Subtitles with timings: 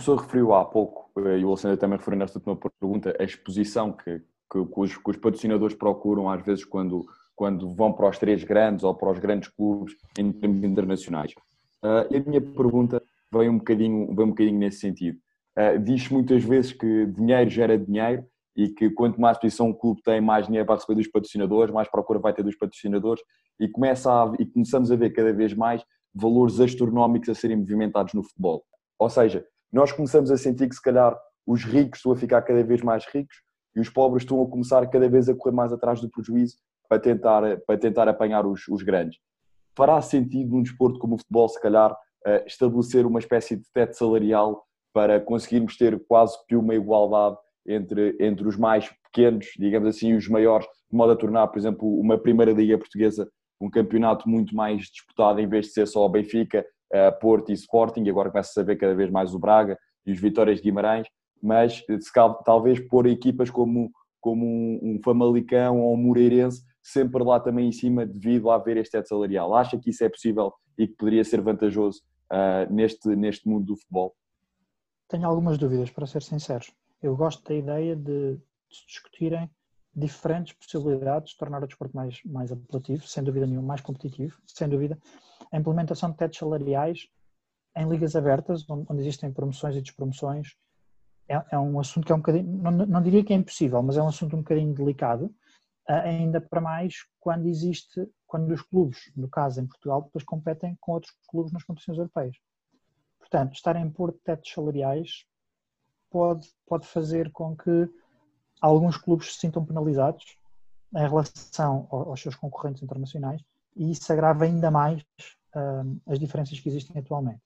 [0.00, 3.92] Professor, referiu há pouco, eh, e o Alessandro também referiu nesta última pergunta, a exposição
[3.92, 4.18] que,
[4.50, 7.04] que, que, os, que os patrocinadores procuram às vezes quando,
[7.36, 11.32] quando vão para os três grandes ou para os grandes clubes em termos internacionais.
[11.84, 15.18] Uh, e a minha pergunta vem um bocadinho, vem um bocadinho nesse sentido.
[15.58, 18.24] Uh, Diz-se muitas vezes que dinheiro gera dinheiro
[18.56, 21.90] e que quanto mais posição um clube tem, mais dinheiro vai receber dos patrocinadores, mais
[21.90, 23.22] procura vai ter dos patrocinadores
[23.60, 28.14] e, começa a, e começamos a ver cada vez mais valores astronómicos a serem movimentados
[28.14, 28.64] no futebol.
[28.98, 32.62] Ou seja, nós começamos a sentir que se calhar os ricos estão a ficar cada
[32.62, 33.36] vez mais ricos
[33.74, 36.56] e os pobres estão a começar cada vez a correr mais atrás do prejuízo
[36.88, 39.18] para tentar, para tentar apanhar os, os grandes.
[39.76, 43.96] Fará sentido num desporto como o futebol, se calhar, eh, estabelecer uma espécie de teto
[43.96, 50.08] salarial para conseguirmos ter quase que uma igualdade entre, entre os mais pequenos, digamos assim,
[50.08, 54.28] e os maiores, de modo a tornar, por exemplo, uma primeira liga portuguesa um campeonato
[54.28, 56.64] muito mais disputado, em vez de ser só o Benfica,
[57.20, 60.20] Porto e Sporting, e agora começa a ver cada vez mais o Braga e os
[60.20, 61.06] Vitórias de Guimarães,
[61.42, 62.12] mas se,
[62.44, 63.90] talvez pôr equipas como,
[64.20, 68.92] como um, Famalicão ou um Moreirense sempre lá também em cima devido a haver este
[68.92, 69.54] teto salarial.
[69.54, 72.00] Acha que isso é possível e que poderia ser vantajoso
[72.32, 74.14] uh, neste, neste mundo do futebol?
[75.08, 76.64] Tenho algumas dúvidas, para ser sincero.
[77.02, 79.50] Eu gosto da ideia de, de discutirem
[79.94, 84.68] diferentes possibilidades de tornar o desporto mais, mais apelativo, sem dúvida nenhuma, mais competitivo, sem
[84.68, 84.98] dúvida.
[85.52, 87.08] A implementação de tetos salariais
[87.76, 90.56] em ligas abertas, onde, onde existem promoções e despromoções,
[91.28, 93.96] é, é, um assunto que é um bocadinho, não, não, diria que é impossível, mas
[93.96, 95.32] é um assunto um bocadinho delicado,
[95.86, 100.92] ainda para mais quando existe, quando os clubes, no caso em Portugal, depois competem com
[100.92, 102.36] outros clubes nas competições europeias.
[103.18, 105.24] Portanto, estar a impor tetos salariais
[106.10, 107.88] pode, pode fazer com que
[108.60, 110.36] alguns clubes se sintam penalizados
[110.94, 113.42] em relação aos seus concorrentes internacionais
[113.76, 115.02] e isso agrava ainda mais
[115.54, 117.40] um, as diferenças que existem atualmente.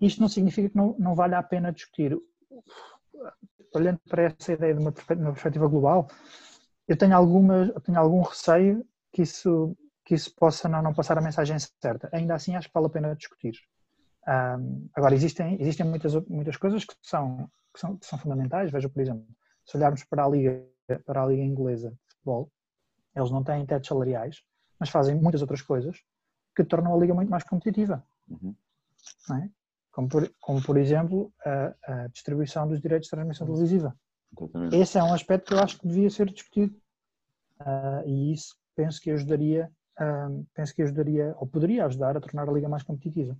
[0.00, 2.18] Isto não significa que não, não vale a pena discutir.
[3.74, 6.08] Olhando para essa ideia de uma, uma perspectiva global,
[6.88, 11.22] eu tenho, eu tenho algum receio que isso, que isso possa não, não passar a
[11.22, 12.08] mensagem certa.
[12.12, 13.54] Ainda assim, acho que vale a pena discutir.
[14.26, 18.70] Um, agora, existem, existem muitas, muitas coisas que são, que, são, que são fundamentais.
[18.70, 19.24] Veja, por exemplo,
[19.72, 20.62] se olharmos para a Liga,
[21.06, 22.50] para a Liga Inglesa de Futebol,
[23.16, 24.42] eles não têm tetos salariais,
[24.78, 25.98] mas fazem muitas outras coisas
[26.54, 28.04] que tornam a Liga muito mais competitiva.
[28.28, 28.54] Uhum.
[29.30, 29.48] É?
[29.90, 33.96] Como, por, como, por, exemplo, a, a, distribuição dos direitos de transmissão televisiva.
[34.38, 34.76] Exatamente.
[34.76, 36.74] Esse é um aspecto que eu acho que devia ser discutido.
[37.60, 42.48] Uh, e isso penso que ajudaria, uh, penso que ajudaria, ou poderia ajudar a tornar
[42.48, 43.36] a Liga mais competitiva.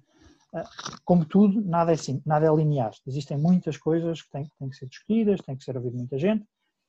[1.05, 2.93] Como tudo, nada é assim, nada é linear.
[3.07, 6.47] Existem muitas coisas que têm, têm que ser discutidas, tem que ser ouvido muita gente.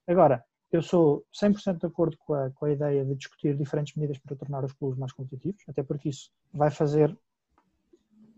[0.07, 4.17] Agora, eu sou 100% de acordo com a, com a ideia de discutir diferentes medidas
[4.17, 7.15] para tornar os clubes mais competitivos, até porque isso vai fazer,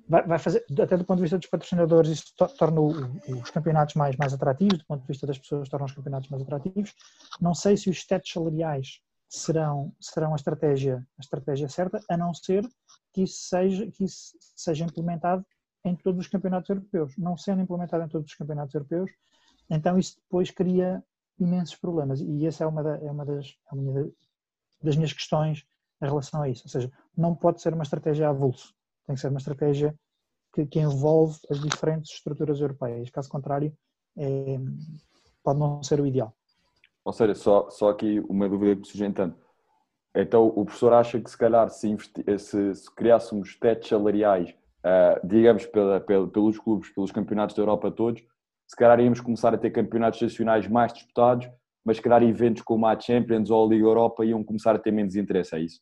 [0.07, 4.15] vai, vai fazer, até do ponto de vista dos patrocinadores, isso torna os campeonatos mais,
[4.17, 6.93] mais atrativos, do ponto de vista das pessoas, torna os campeonatos mais atrativos.
[7.39, 12.33] Não sei se os tetos salariais serão, serão a, estratégia, a estratégia certa, a não
[12.33, 12.67] ser
[13.15, 15.45] que isso seja, que isso seja implementado
[15.85, 17.17] em todos os campeonatos europeus.
[17.17, 19.09] Não sendo implementado em todos os campeonatos europeus,
[19.69, 21.01] então isso depois cria
[21.39, 22.19] imensos problemas.
[22.19, 24.11] E essa é uma, da, é uma, das, é uma
[24.83, 25.65] das minhas questões
[26.01, 26.63] em relação a isso.
[26.65, 29.97] Ou seja, não pode ser uma estratégia avulso, tem que ser uma estratégia
[30.53, 33.09] que, que envolve as diferentes estruturas europeias.
[33.09, 33.73] Caso contrário,
[34.17, 34.57] é,
[35.41, 36.35] pode não ser o ideal.
[37.05, 39.44] Ou seja, só, só aqui uma dúvida que me surge entanto.
[40.15, 41.97] Então, o professor acha que se calhar se,
[42.37, 47.91] se, se criássemos tetos salariais, uh, digamos, pela, pela, pelos clubes, pelos campeonatos da Europa
[47.91, 48.23] todos,
[48.65, 51.49] se calhar íamos começar a ter campeonatos nacionais mais disputados,
[51.83, 54.91] mas se calhar eventos como a Champions ou a Liga Europa iam começar a ter
[54.91, 55.81] menos interesse, é isso?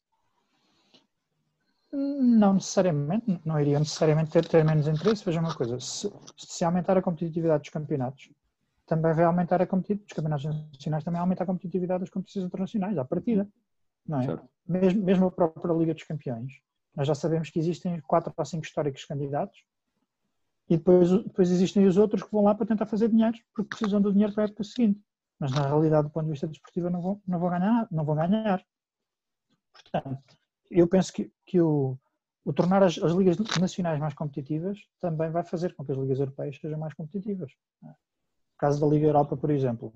[1.92, 5.24] Não necessariamente, não iria necessariamente ter, ter menos interesse.
[5.24, 8.32] Veja uma coisa, se, se aumentar a competitividade dos campeonatos,
[8.88, 12.98] também vai aumentar a competitividade dos campeonatos nacionais, também aumenta a competitividade das competições internacionais,
[12.98, 13.48] à partida
[14.08, 14.40] não é?
[14.68, 16.54] Mesmo, mesmo a própria Liga dos Campeões.
[16.96, 19.64] Nós já sabemos que existem quatro ou cinco históricos candidatos
[20.70, 24.02] e depois, depois existem os outros que vão lá para tentar fazer dinheiro porque precisam
[24.02, 25.02] do dinheiro para a época seguinte.
[25.40, 28.16] Mas na realidade, do ponto de vista desportivo, não vão, não vão, ganhar, não vão
[28.16, 28.64] ganhar.
[29.74, 30.38] Portanto,
[30.70, 31.98] eu penso que, que o,
[32.46, 36.20] o tornar as, as, ligas nacionais mais competitivas também vai fazer com que as ligas
[36.20, 37.52] europeias sejam mais competitivas.
[37.82, 37.94] No
[38.58, 39.94] caso da Liga Europa, por exemplo,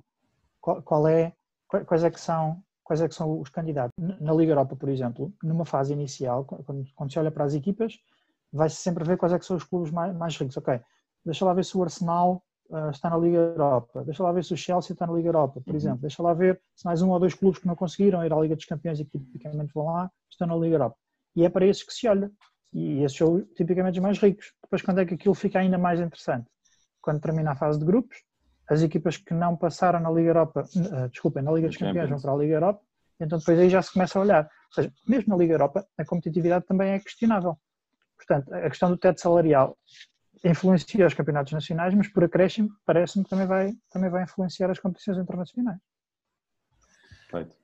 [0.59, 1.33] qual, qual é,
[1.67, 3.91] quais é que são quais é que são os candidatos.
[3.99, 7.99] Na Liga Europa, por exemplo, numa fase inicial, quando, quando se olha para as equipas,
[8.51, 10.55] vai-se sempre ver quais é que são os clubes mais, mais ricos.
[10.55, 10.79] Ok,
[11.25, 14.53] deixa lá ver se o Arsenal uh, está na Liga Europa, deixa lá ver se
[14.53, 15.75] o Chelsea está na Liga Europa, por uhum.
[15.75, 18.39] exemplo, deixa lá ver se mais um ou dois clubes que não conseguiram ir à
[18.39, 20.95] Liga dos Campeões e que tipicamente vão lá, estão na Liga Europa.
[21.35, 22.31] E é para esses que se olha.
[22.73, 24.53] E esses são tipicamente os mais ricos.
[24.61, 26.47] Depois, quando é que aquilo fica ainda mais interessante?
[27.01, 28.17] Quando termina a fase de grupos,
[28.69, 32.19] as equipas que não passaram na Liga Europa, uh, desculpem, na Liga dos Campeões vão
[32.19, 32.81] para a Liga Europa,
[33.19, 34.43] então depois aí já se começa a olhar.
[34.43, 37.57] Ou seja, mesmo na Liga Europa, a competitividade também é questionável.
[38.15, 39.77] Portanto, a questão do teto salarial
[40.43, 44.79] influencia os campeonatos nacionais, mas por acréscimo, parece-me que também vai, também vai influenciar as
[44.79, 45.79] competições internacionais.
[47.29, 47.55] Perfeito.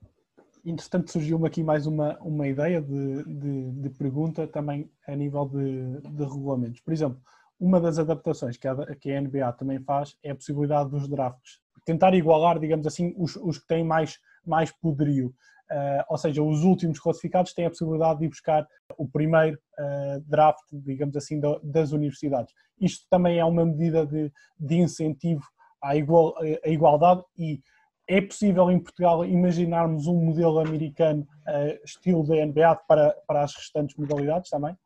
[0.65, 5.99] Entretanto, surgiu-me aqui mais uma, uma ideia de, de, de, pergunta também a nível de,
[6.01, 6.79] de regulamentos.
[6.79, 7.21] Por exemplo,
[7.63, 11.61] uma das adaptações que a, que a NBA também faz é a possibilidade dos drafts.
[11.85, 15.33] Tentar igualar, digamos assim, os, os que têm mais, mais poderio.
[15.71, 18.67] Uh, ou seja, os últimos classificados têm a possibilidade de ir buscar
[18.97, 22.53] o primeiro uh, draft, digamos assim, da, das universidades.
[22.79, 24.29] Isto também é uma medida de,
[24.59, 25.43] de incentivo
[25.81, 27.61] à, igual, à igualdade e
[28.09, 33.55] é possível em Portugal imaginarmos um modelo americano uh, estilo da NBA para, para as
[33.55, 34.77] restantes modalidades também?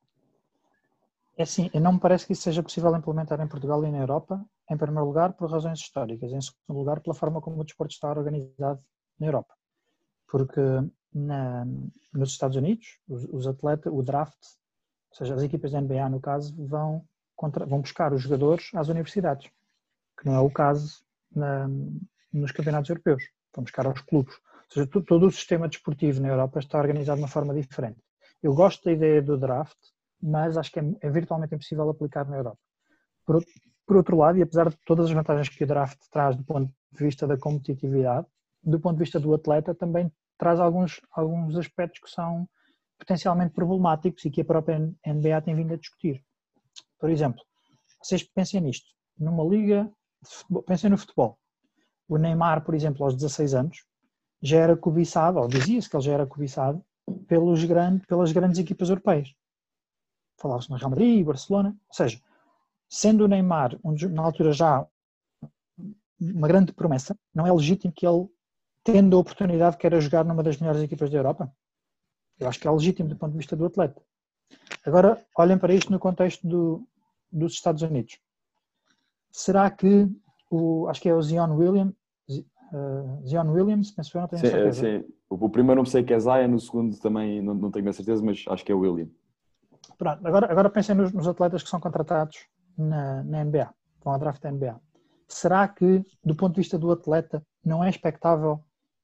[1.37, 4.43] É assim, não me parece que isso seja possível implementar em Portugal e na Europa,
[4.71, 8.09] em primeiro lugar por razões históricas, em segundo lugar pela forma como o desporto está
[8.09, 8.83] organizado
[9.19, 9.53] na Europa.
[10.27, 10.59] Porque
[11.13, 11.63] na,
[12.11, 14.35] nos Estados Unidos, os, os, atletas, o draft,
[15.11, 17.05] ou seja, as equipas da NBA no caso, vão,
[17.35, 19.47] contra, vão buscar os jogadores às universidades,
[20.19, 21.69] que não é o caso na,
[22.33, 23.23] nos campeonatos europeus,
[23.55, 24.33] vão buscar aos clubes.
[24.35, 28.01] Ou seja, todo o sistema desportivo na Europa está organizado de uma forma diferente.
[28.41, 29.77] Eu gosto da ideia do draft,
[30.21, 32.59] mas acho que é, é virtualmente impossível aplicar na Europa.
[33.25, 33.43] Por,
[33.85, 36.71] por, outro lado, e apesar de todas as vantagens que o draft traz do ponto
[36.91, 38.27] de vista da competitividade,
[38.63, 42.47] do ponto de vista do atleta, também traz alguns, alguns aspectos que são
[42.97, 46.23] potencialmente problemáticos e que a própria NBA tem vindo a discutir.
[46.99, 47.41] Por exemplo,
[48.01, 48.87] vocês pensem nisto,
[49.17, 49.89] numa liga,
[50.23, 51.37] futebol, pensem no futebol.
[52.07, 53.85] O Neymar, por exemplo, aos 16 anos,
[54.41, 56.83] já era cobiçado, ou dizia-se que ele já era cobiçado,
[57.27, 59.33] pelos grande, pelas grandes equipas europeias.
[60.37, 62.21] Falava-se no Real Madrid, Barcelona, ou seja,
[62.87, 63.77] sendo o Neymar,
[64.11, 64.85] na altura já
[66.19, 68.27] uma grande promessa, não é legítimo que ele,
[68.83, 71.51] tendo a oportunidade, queira jogar numa das melhores equipas da Europa?
[72.39, 74.01] Eu acho que é legítimo do ponto de vista do atleta.
[74.85, 76.87] Agora, olhem para isto no contexto do,
[77.31, 78.19] dos Estados Unidos.
[79.31, 80.09] Será que
[80.49, 81.93] o, acho que é o Zion Williams,
[82.29, 84.81] uh, Zion Williams, penso eu, não tenho sim, certeza.
[84.81, 85.13] Sim.
[85.29, 88.23] O primeiro não sei que é Zaya, no segundo também não, não tenho a certeza,
[88.23, 89.09] mas acho que é o William.
[89.97, 92.45] Pronto, agora, agora pensem nos, nos atletas que são contratados
[92.77, 94.79] na, na NBA, com a draft da NBA.
[95.27, 98.63] Será que, do ponto de vista do atleta, não é expectável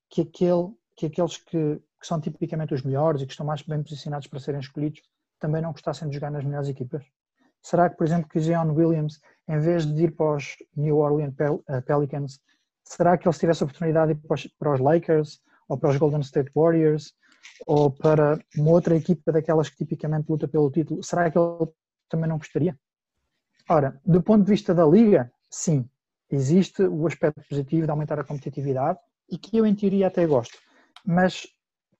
[0.09, 3.81] que, aquele, que aqueles que, que são tipicamente os melhores e que estão mais bem
[3.81, 5.01] posicionados para serem escolhidos
[5.39, 7.03] também não gostassem de jogar nas melhores equipas?
[7.61, 11.33] Será que, por exemplo, que Zion Williams, em vez de ir para os New Orleans
[11.39, 12.39] eh, Pelicans,
[12.83, 16.19] será que ele se tivesse oportunidade de ir para os Lakers ou para os Golden
[16.21, 17.13] State Warriors
[17.65, 21.71] ou para uma outra equipa daquelas que tipicamente luta pelo título, será que ele
[22.09, 22.77] também não gostaria?
[23.69, 25.87] Ora, do ponto de vista da liga, sim,
[26.29, 30.57] existe o aspecto positivo de aumentar a competitividade e que eu em teoria até gosto,
[31.05, 31.47] mas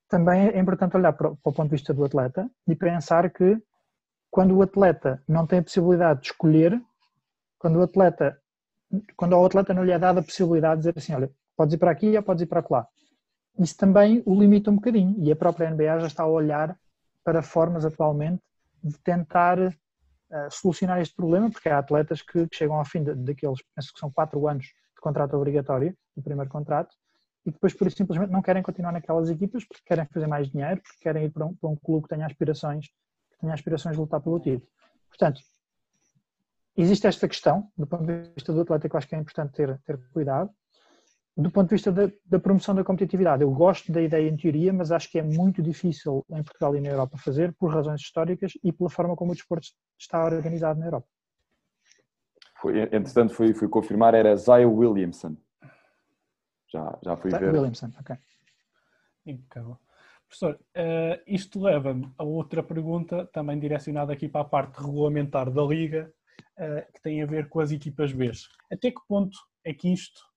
[0.09, 3.57] também é importante olhar para o ponto de vista do atleta e pensar que
[4.29, 6.79] quando o atleta não tem a possibilidade de escolher,
[7.57, 8.37] quando o atleta,
[9.15, 11.77] quando ao atleta não lhe é dada a possibilidade de dizer assim, olha, podes ir
[11.77, 12.87] para aqui ou podes ir para lá.
[13.59, 16.77] Isso também o limita um bocadinho e a própria NBA já está a olhar
[17.23, 18.41] para formas atualmente
[18.83, 19.71] de tentar uh,
[20.49, 24.11] solucionar este problema, porque há atletas que, que chegam ao fim daqueles, penso que são
[24.11, 26.93] quatro anos de contrato obrigatório, do primeiro contrato,
[27.45, 30.81] e depois por isso simplesmente não querem continuar naquelas equipas porque querem fazer mais dinheiro,
[30.81, 32.87] porque querem ir para um, para um clube que tenha aspirações
[33.43, 34.71] tinha aspirações de lutar pelo título.
[35.09, 35.41] Portanto,
[36.77, 39.99] existe esta questão, do ponto de vista do Atlético, acho que é importante ter, ter
[40.11, 40.49] cuidado.
[41.35, 44.71] Do ponto de vista da, da, promoção da competitividade, eu gosto da ideia em teoria,
[44.71, 48.53] mas acho que é muito difícil em Portugal e na Europa fazer, por razões históricas
[48.63, 51.07] e pela forma como o desporto está organizado na Europa.
[52.61, 55.35] Foi, entretanto, fui, fui confirmar, era Zaya Williamson.
[56.71, 57.53] Já, já fui Zaya ver.
[57.53, 58.15] Williamson, ok.
[59.25, 59.79] Impecável.
[60.27, 65.63] Professor, uh, isto leva-me a outra pergunta, também direcionada aqui para a parte regulamentar da
[65.63, 66.13] Liga,
[66.59, 68.31] uh, que tem a ver com as equipas B.
[68.71, 70.32] Até que ponto é que isto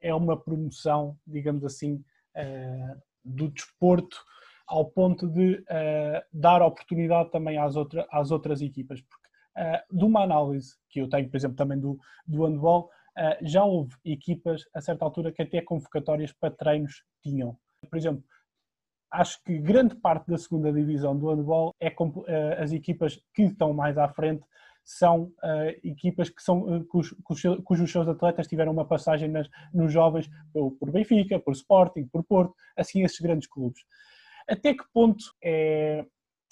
[0.00, 2.04] é uma promoção, digamos assim,
[3.24, 4.16] do desporto,
[4.66, 5.64] ao ponto de
[6.32, 9.00] dar oportunidade também às, outra, às outras equipas?
[9.00, 9.28] Porque
[9.90, 12.90] de uma análise que eu tenho, por exemplo, também do, do handball,
[13.42, 17.56] já houve equipas, a certa altura, que até convocatórias para treinos tinham.
[17.88, 18.24] Por exemplo,
[19.12, 21.94] acho que grande parte da segunda divisão do handball é
[22.60, 24.44] as equipas que estão mais à frente
[24.84, 27.16] são uh, equipas que são, uh, cujos,
[27.64, 32.22] cujos seus atletas tiveram uma passagem nas, nos jovens por, por Benfica, por Sporting, por
[32.22, 33.82] Porto, assim esses grandes clubes.
[34.48, 36.04] Até que ponto é,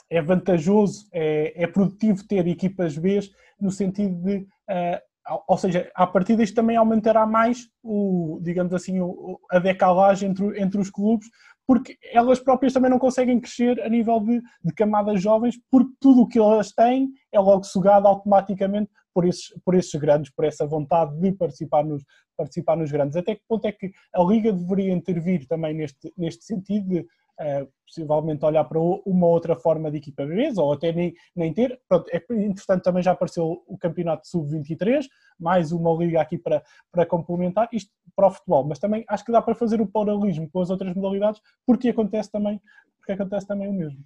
[0.08, 3.20] é vantajoso, é, é, produtivo ter equipas B
[3.60, 5.00] no sentido de, uh,
[5.46, 10.60] ou seja, a partir disto também aumentará mais o, digamos assim, o, a decalagem entre,
[10.60, 11.28] entre os clubes,
[11.66, 16.22] porque elas próprias também não conseguem crescer a nível de, de camadas jovens, porque tudo
[16.22, 20.66] o que elas têm é logo sugado automaticamente por esses, por esses grandes, por essa
[20.66, 22.04] vontade de participar nos,
[22.36, 23.16] participar nos grandes.
[23.16, 27.68] Até que ponto é que a Liga deveria intervir também neste, neste sentido de uh,
[27.86, 31.80] possivelmente olhar para uma outra forma de equipa bebês, ou até nem, nem ter.
[31.88, 35.06] Pronto, é interessante também já apareceu o campeonato sub-23,
[35.38, 39.32] mais uma liga aqui para, para complementar isto para o futebol, mas também acho que
[39.32, 42.60] dá para fazer o paralelismo com as outras modalidades, porque acontece também,
[42.98, 44.02] porque acontece também o mesmo.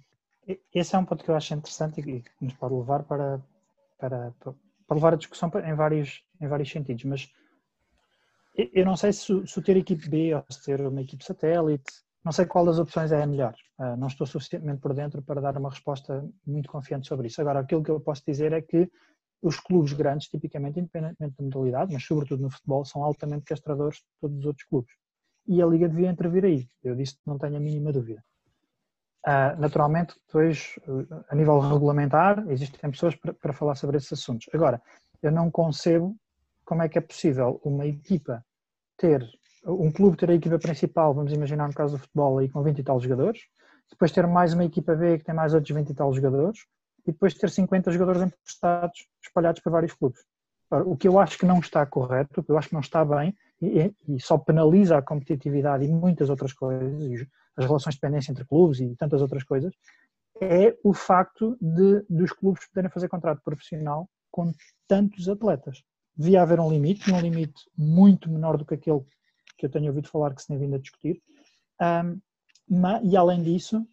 [0.73, 3.41] Esse é um ponto que eu acho interessante e que nos pode levar para,
[3.97, 4.33] para,
[4.87, 7.29] para levar a discussão em vários, em vários sentidos, mas
[8.55, 11.91] eu não sei se, se ter equipe B ou se ter uma equipe satélite,
[12.25, 13.55] não sei qual das opções é a melhor.
[13.79, 17.39] Uh, não estou suficientemente por dentro para dar uma resposta muito confiante sobre isso.
[17.39, 18.89] Agora, aquilo que eu posso dizer é que
[19.41, 24.05] os clubes grandes, tipicamente, independentemente da modalidade, mas sobretudo no futebol, são altamente castradores de
[24.19, 24.93] todos os outros clubes.
[25.47, 26.67] E a Liga devia intervir aí.
[26.83, 28.23] Eu disse que não tenho a mínima dúvida.
[29.25, 30.79] Uh, naturalmente, depois,
[31.29, 34.47] a nível regulamentar, existem pessoas para, para falar sobre esses assuntos.
[34.53, 34.81] Agora,
[35.21, 36.15] eu não concebo
[36.63, 38.43] como é que é possível uma equipa
[38.97, 39.25] ter,
[39.65, 42.79] um clube ter a equipa principal, vamos imaginar no caso do futebol, aí com 20
[42.79, 43.41] e tal jogadores,
[43.89, 46.59] depois ter mais uma equipa B que tem mais outros 20 e tal jogadores,
[47.05, 50.19] e depois ter 50 jogadores emprestados espalhados para vários clubes.
[50.85, 53.05] O que eu acho que não está correto, o que eu acho que não está
[53.05, 58.31] bem, e, e só penaliza a competitividade e muitas outras coisas, as relações de dependência
[58.31, 59.73] entre clubes e tantas outras coisas,
[60.39, 64.51] é o facto de dos clubes poderem fazer contrato profissional com
[64.87, 65.83] tantos atletas
[66.17, 69.01] devia haver um limite, um limite muito menor do que aquele
[69.57, 71.21] que eu tenho ouvido falar que se tem vindo a discutir.
[71.79, 72.19] Um,
[73.03, 73.87] e além disso,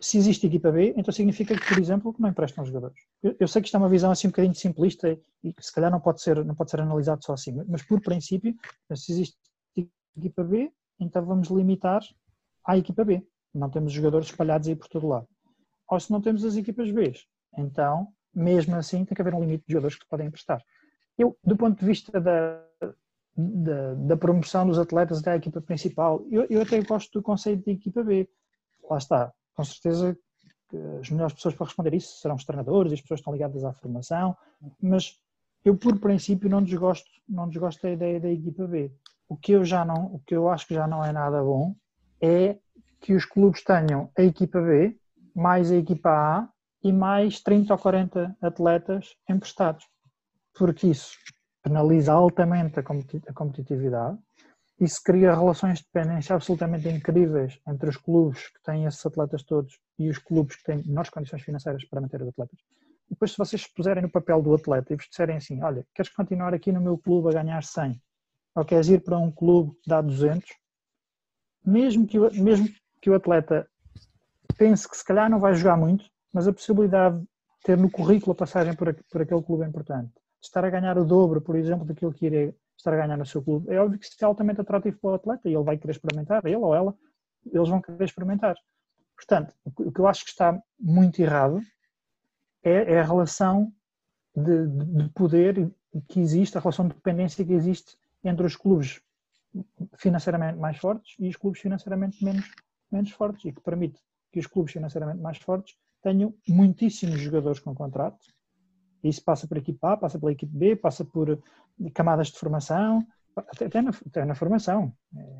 [0.00, 2.96] se existe equipa B, então significa que, por exemplo, não emprestam jogadores.
[3.22, 5.72] Eu, eu, sei que isto é uma visão assim um bocadinho simplista e que se
[5.72, 8.54] calhar não pode ser, não pode ser analisado só assim, mas por princípio,
[8.94, 9.36] se existe
[10.16, 12.02] equipa B, então vamos limitar
[12.64, 13.26] à equipa B.
[13.54, 15.26] Não temos jogadores espalhados aí por todo lado.
[15.88, 17.12] Ou se não temos as equipas B,
[17.56, 20.62] então, mesmo assim, tem que haver um limite de jogadores que podem emprestar.
[21.16, 22.62] Eu, do ponto de vista da,
[23.36, 27.64] da, da promoção dos atletas até a equipa principal, eu, eu até gosto do conceito
[27.64, 28.28] de equipa B.
[28.88, 30.16] Lá está, com certeza
[31.00, 33.64] as melhores pessoas para responder isso serão os treinadores e as pessoas que estão ligadas
[33.64, 34.36] à formação,
[34.80, 35.18] mas
[35.64, 38.92] eu por princípio não desgosto, não desgosto da ideia da equipa B.
[39.28, 41.74] O que eu já não, o que eu acho que já não é nada bom
[42.20, 42.56] é
[43.00, 44.96] que os clubes tenham a equipa B
[45.34, 46.48] mais a equipa A
[46.84, 49.84] e mais 30 ou 40 atletas emprestados
[50.54, 51.16] porque isso
[51.62, 54.18] penaliza altamente a competitividade,
[54.80, 59.78] isso cria relações de dependência absolutamente incríveis entre os clubes que têm esses atletas todos
[59.98, 62.58] e os clubes que têm menores condições financeiras para manter os atletas.
[63.10, 66.12] Depois, se vocês se puserem no papel do atleta e vos disserem assim: Olha, queres
[66.12, 68.00] continuar aqui no meu clube a ganhar 100
[68.54, 70.48] ou queres ir para um clube que dá 200,
[71.64, 72.68] mesmo que, o, mesmo
[73.00, 73.68] que o atleta
[74.56, 77.26] pense que se calhar não vai jogar muito, mas a possibilidade de
[77.64, 80.12] ter no currículo a passagem por, por aquele clube é importante.
[80.42, 83.42] Estar a ganhar o dobro, por exemplo, daquilo que iria estar a ganhar no seu
[83.42, 85.92] clube, é óbvio que isso é altamente atrativo para o atleta e ele vai querer
[85.92, 86.96] experimentar, ele ou ela,
[87.46, 88.56] eles vão querer experimentar.
[89.16, 91.60] Portanto, o que eu acho que está muito errado
[92.62, 93.72] é, é a relação
[94.34, 95.70] de, de, poder
[96.08, 99.00] que existe, a relação de dependência que existe entre os clubes
[99.96, 102.48] financeiramente mais fortes e os clubes financeiramente menos,
[102.92, 107.74] menos fortes e que permite que os clubes financeiramente mais fortes tenham muitíssimos jogadores com
[107.74, 108.24] contrato,
[109.02, 111.40] isso passa por equipe A, passa pela equipe B, passa por
[111.94, 114.92] camadas de formação, até na, até na formação.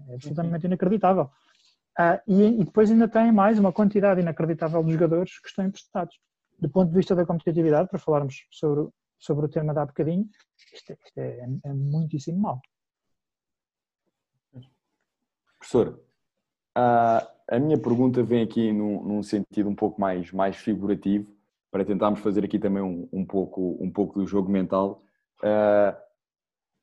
[0.09, 1.31] É absolutamente inacreditável.
[1.99, 6.17] Ah, e, e, depois ainda tem mais uma quantidade inacreditável de jogadores que estão emprestados.
[6.59, 8.89] Do ponto de vista da competitividade, para falarmos sobre,
[9.19, 10.29] sobre o tema de há bocadinho,
[10.73, 12.61] isto, é, isto é, é muitíssimo mal.
[15.59, 16.01] Professor,
[16.75, 21.38] a, a minha pergunta vem aqui num, num sentido um pouco mais, mais figurativo
[21.71, 25.03] para tentarmos fazer aqui também um, um, pouco, um pouco do jogo mental.
[25.43, 25.97] Uh,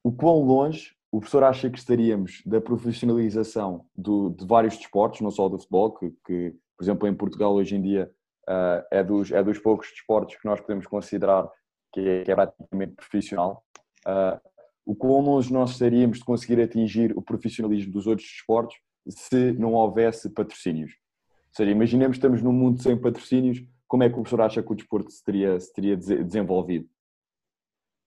[0.03, 5.31] o quão longe o professor acha que estaríamos da profissionalização do, de vários desportos, não
[5.31, 8.11] só do futebol, que, que por exemplo, em Portugal hoje em dia
[8.49, 11.49] uh, é, dos, é dos poucos desportos que nós podemos considerar
[11.93, 13.63] que é, que é praticamente profissional.
[14.05, 14.39] Uh,
[14.85, 18.77] o quão longe nós estaríamos de conseguir atingir o profissionalismo dos outros desportos
[19.07, 20.91] se não houvesse patrocínios?
[20.91, 24.63] Ou seja, imaginemos que estamos num mundo sem patrocínios, como é que o professor acha
[24.63, 26.87] que o desporto se teria, se teria desenvolvido?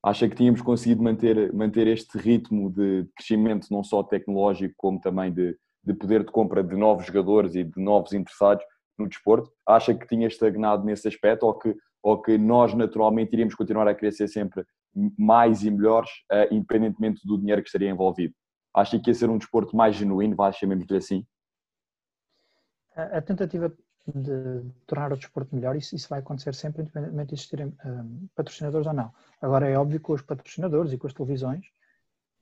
[0.03, 5.33] Acha que tínhamos conseguido manter, manter este ritmo de crescimento, não só tecnológico, como também
[5.33, 8.65] de, de poder de compra de novos jogadores e de novos interessados,
[8.99, 9.53] no desporto?
[9.67, 14.13] Acha que tinha estagnado nesse aspecto ou que, ou que nós naturalmente iríamos continuar a
[14.13, 14.65] ser sempre
[15.17, 18.35] mais e melhores, uh, independentemente do dinheiro que estaria envolvido?
[18.75, 21.25] Acha que ia ser um desporto mais genuíno, chamemos-lhe assim?
[22.95, 23.73] A tentativa
[24.15, 28.87] de tornar o desporto melhor, isso, isso vai acontecer sempre, independentemente de existirem um, patrocinadores
[28.87, 29.13] ou não.
[29.41, 31.67] Agora, é óbvio que com os patrocinadores e com as televisões,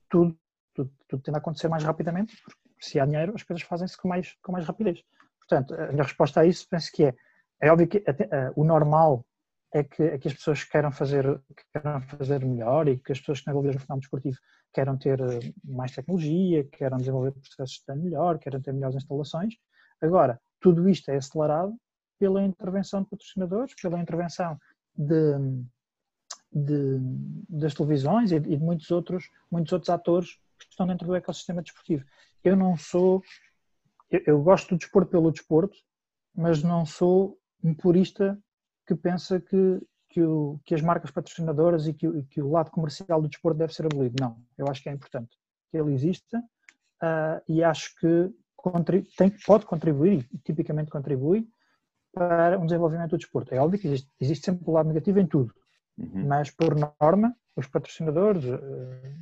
[0.09, 0.37] tudo,
[0.73, 4.07] tudo, tudo tende a acontecer mais rapidamente, porque se há dinheiro, as coisas fazem-se com
[4.07, 5.03] mais, com mais rapidez.
[5.39, 7.15] Portanto, a minha resposta a isso penso que é,
[7.61, 9.25] é óbvio que até, uh, o normal
[9.73, 11.41] é que, é que as pessoas queiram fazer,
[11.73, 14.37] queiram fazer melhor e que as pessoas que estão envolvidas no fenómeno desportivo
[14.73, 19.55] queiram ter uh, mais tecnologia, queiram desenvolver processos de melhor, queiram ter melhores instalações.
[20.01, 21.75] Agora, tudo isto é acelerado
[22.19, 24.59] pela intervenção de patrocinadores, pela intervenção
[24.95, 25.37] de,
[26.51, 26.97] de,
[27.49, 32.03] das televisões e de, muitos, outros, muitos outros atores que estão dentro do ecossistema desportivo.
[32.43, 33.21] Eu não sou,
[34.09, 35.77] eu, eu gosto do desporto pelo desporto,
[36.35, 38.39] mas não sou um purista
[38.85, 43.21] que pensa que, que, o, que as marcas patrocinadoras e que, que, o lado comercial
[43.21, 44.15] do desporto deve ser abolido.
[44.19, 45.37] Não, eu acho que é importante
[45.69, 48.31] que ele exista uh, e acho que
[49.17, 51.47] tem, pode contribuir, e tipicamente contribui,
[52.13, 53.53] para um desenvolvimento do desporto.
[53.53, 55.53] É óbvio que existe, existe sempre o lado negativo em tudo,
[55.97, 56.27] uhum.
[56.27, 59.15] mas por norma, os patrocinadores, eh,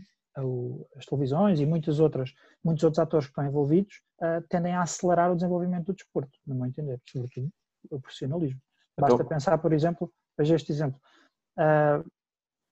[0.95, 5.31] as televisões e muitas outras, muitos outros atores que estão envolvidos uh, tendem a acelerar
[5.31, 7.49] o desenvolvimento do desporto, no meu entender, sobretudo
[7.89, 8.59] o profissionalismo.
[8.97, 9.27] Basta então...
[9.27, 10.99] pensar, por exemplo, veja este exemplo,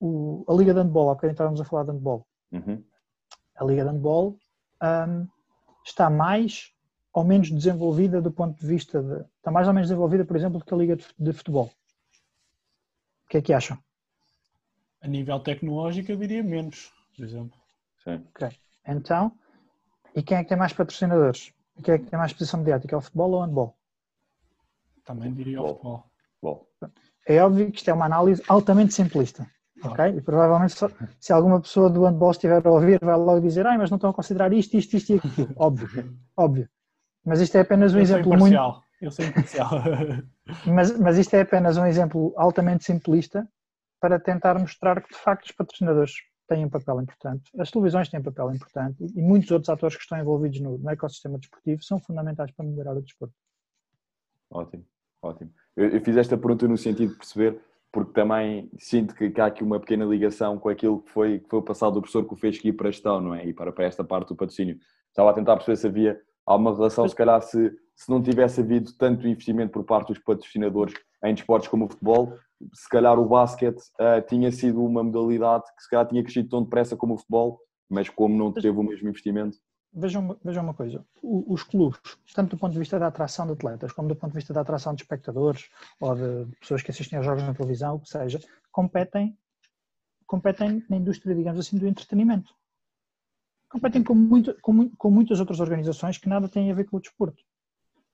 [0.02, 2.28] o, a Liga de Handball, há bocadinho estávamos a falar de handball.
[2.52, 2.84] Uhum.
[3.56, 4.38] A Liga de Handball
[4.84, 5.28] um,
[5.86, 6.74] está mais
[7.14, 9.26] ou menos desenvolvida do ponto de vista de.
[9.38, 11.72] Está mais ou menos desenvolvida, por exemplo, do que a Liga de Futebol.
[13.26, 13.78] O que é que acham?
[15.02, 17.60] A nível tecnológico, eu diria menos, por exemplo.
[18.04, 18.26] Sim.
[18.30, 18.50] Ok.
[18.88, 19.32] Então,
[20.16, 21.54] e quem é que tem mais patrocinadores?
[21.78, 22.96] E quem é que tem mais posição mediática?
[22.96, 23.76] É o futebol ou o handball?
[25.04, 26.10] Também diria o futebol.
[26.42, 26.70] futebol.
[27.26, 29.50] É óbvio que isto é uma análise altamente simplista.
[29.84, 30.18] Ok?
[30.18, 30.76] E provavelmente
[31.20, 34.10] se alguma pessoa do handball estiver a ouvir vai logo dizer ai, mas não estão
[34.10, 35.54] a considerar isto, isto, isto e aquilo.
[35.58, 36.70] óbvio, óbvio.
[37.26, 38.84] Mas isto é apenas um Eu exemplo muito...
[39.02, 39.70] Eu sou imparcial.
[40.66, 43.48] mas, mas isto é apenas um exemplo altamente simplista
[44.00, 46.14] para tentar mostrar que de facto os patrocinadores
[46.48, 50.04] têm um papel importante, as televisões têm um papel importante e muitos outros atores que
[50.04, 53.34] estão envolvidos no, no ecossistema desportivo são fundamentais para melhorar o desporto.
[54.50, 54.86] Ótimo,
[55.22, 55.52] ótimo.
[55.76, 57.62] Eu, eu fiz esta pergunta no sentido de perceber
[57.94, 61.48] porque também sinto que, que, há aqui uma pequena ligação com aquilo que foi, que
[61.48, 63.46] foi o passado do professor que o fez aqui para a gestão, não é?
[63.46, 64.80] E para, para esta parte do patrocínio.
[65.10, 68.92] Estava a tentar perceber se havia alguma relação, se calhar se, se não tivesse havido
[68.98, 72.34] tanto investimento por parte dos patrocinadores em desportos como o futebol,
[72.74, 76.64] se calhar o basquete uh, tinha sido uma modalidade que se calhar tinha crescido tão
[76.64, 79.56] depressa como o futebol, mas como não teve o mesmo investimento,
[79.94, 82.00] vejam, vejam uma coisa, os clubes,
[82.34, 84.62] tanto do ponto de vista da atração de atletas, como do ponto de vista da
[84.62, 88.40] atração de espectadores ou de pessoas que assistem aos jogos na televisão, o que seja,
[88.72, 89.38] competem,
[90.26, 92.54] competem na indústria, digamos assim, do entretenimento.
[93.70, 97.02] Competem com, muito, com, com muitas outras organizações que nada têm a ver com o
[97.02, 97.44] desporto.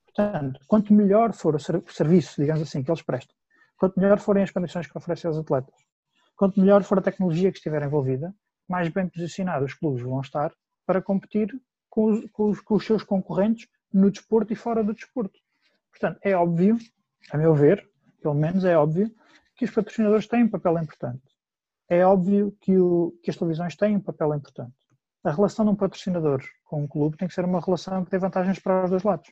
[0.06, 3.36] Portanto, quanto melhor for o serviço, digamos assim, que eles prestam,
[3.78, 5.76] quanto melhor forem as condições que oferecem aos atletas,
[6.36, 8.34] quanto melhor for a tecnologia que estiver envolvida,
[8.68, 10.54] mais bem posicionados os clubes vão estar
[10.86, 11.50] para competir
[12.00, 15.38] com os, com, os, com os seus concorrentes no desporto e fora do desporto.
[15.92, 16.78] Portanto, é óbvio,
[17.32, 17.86] a meu ver,
[18.22, 19.12] pelo menos é óbvio,
[19.58, 21.24] que os patrocinadores têm um papel importante.
[21.90, 24.74] É óbvio que, o, que as televisões têm um papel importante.
[25.26, 28.20] A relação de um patrocinador com um clube tem que ser uma relação que tem
[28.20, 29.30] vantagens para os dois lados.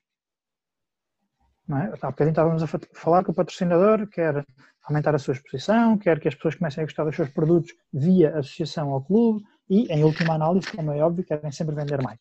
[1.66, 1.94] Não é?
[2.02, 4.46] Há bocadinho estávamos a falar que o patrocinador quer
[4.84, 8.38] aumentar a sua exposição, quer que as pessoas comecem a gostar dos seus produtos via
[8.38, 12.20] associação ao clube e, em última análise, como é óbvio, querem sempre vender mais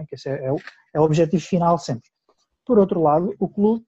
[0.00, 0.04] é?
[0.06, 0.56] que esse é, é, o,
[0.94, 2.08] é o objetivo final sempre.
[2.64, 3.84] Por outro lado, o clube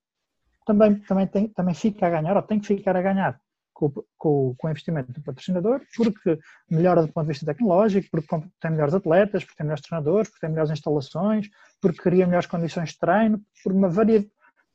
[0.66, 3.40] também, também, tem, também fica a ganhar, ou tem que ficar a ganhar
[3.74, 6.38] com, com, com o investimento do patrocinador, porque
[6.70, 10.46] melhora do ponto de vista tecnológico, porque tem melhores atletas, porque tem melhores treinadores, porque
[10.46, 11.48] tem melhores instalações,
[11.80, 14.24] porque cria melhores condições de treino, por uma, varia,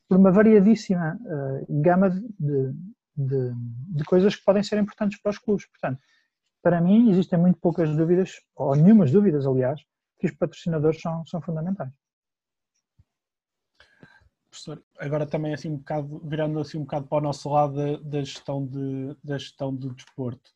[0.08, 2.72] por uma variadíssima uh, gama de,
[3.16, 3.52] de,
[3.88, 5.66] de, coisas que podem ser importantes para os clubes.
[5.66, 5.98] Portanto,
[6.62, 9.80] para mim, existem muito poucas dúvidas, ou nenhumas dúvidas, aliás,
[10.20, 11.90] que os patrocinadores são, são fundamentais.
[14.50, 18.20] Professor, agora também assim um bocado, virando assim um bocado para o nosso lado da,
[18.20, 20.50] gestão, de, da gestão do desporto.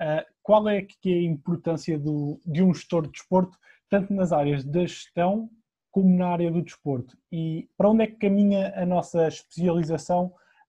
[0.00, 4.32] Uh, qual é que é a importância do, de um gestor de desporto, tanto nas
[4.32, 5.50] áreas da gestão
[5.90, 7.16] como na área do desporto?
[7.32, 10.26] E para onde é que caminha a nossa especialização?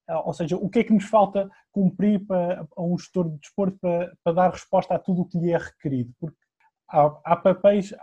[0.09, 3.38] Uh, ou seja, o que é que nos falta cumprir para, a um gestor de
[3.39, 6.13] desporto para, para dar resposta a tudo o que lhe é requerido?
[6.17, 6.39] Porque
[6.88, 7.93] há, há papéis,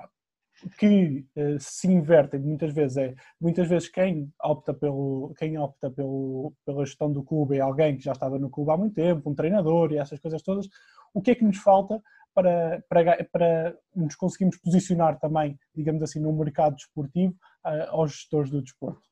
[0.78, 6.52] que uh, se invertem muitas vezes é muitas vezes quem opta pelo quem opta pelo,
[6.64, 9.34] pela gestão do clube é alguém que já estava no clube há muito tempo, um
[9.34, 10.66] treinador e essas coisas todas.
[11.12, 12.02] O que é que nos falta
[12.34, 18.50] para, para, para nos conseguirmos posicionar também, digamos assim, no mercado desportivo uh, aos gestores
[18.50, 19.08] do desporto?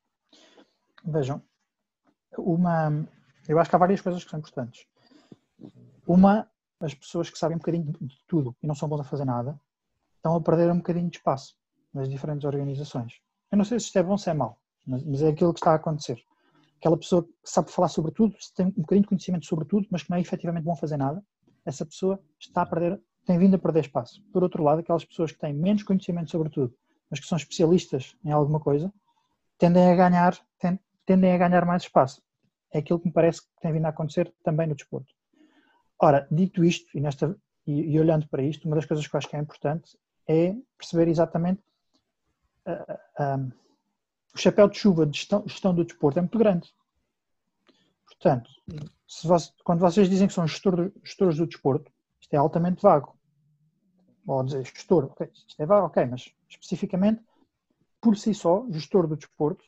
[1.06, 1.42] Vejam,
[2.38, 3.06] uma,
[3.48, 4.86] eu acho que há várias coisas que são importantes.
[6.06, 6.48] Uma,
[6.80, 9.58] as pessoas que sabem um bocadinho de tudo e não são bons a fazer nada,
[10.24, 11.54] estão a perder um bocadinho de espaço
[11.92, 13.20] nas diferentes organizações.
[13.52, 15.60] Eu não sei se isto é bom ou se é mau, mas é aquilo que
[15.60, 16.18] está a acontecer.
[16.78, 20.02] Aquela pessoa que sabe falar sobre tudo, tem um bocadinho de conhecimento sobre tudo, mas
[20.02, 21.22] que não é efetivamente bom fazer nada,
[21.64, 24.22] essa pessoa está a perder, tem vindo a perder espaço.
[24.32, 26.74] Por outro lado, aquelas pessoas que têm menos conhecimento sobre tudo,
[27.10, 28.92] mas que são especialistas em alguma coisa,
[29.58, 30.38] tendem a ganhar,
[31.04, 32.22] tendem a ganhar mais espaço.
[32.72, 35.12] É aquilo que me parece que tem vindo a acontecer também no desporto.
[36.00, 39.18] Ora, dito isto, e, nesta, e, e olhando para isto, uma das coisas que eu
[39.18, 39.96] acho que é importante
[40.28, 41.62] é perceber exatamente
[42.66, 43.52] uh, uh,
[44.34, 46.72] o chapéu de chuva de gestão, gestão, do desporto é muito grande.
[48.06, 48.50] Portanto,
[49.22, 53.16] você, quando vocês dizem que são gestor, gestores do desporto, isto é altamente vago.
[54.26, 57.22] Ou dizer gestor, ok, isto é vago, ok, mas especificamente,
[58.00, 59.64] por si só, gestor do desporto